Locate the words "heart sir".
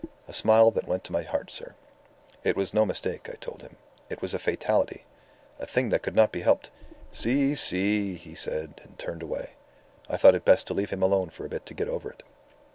1.21-1.75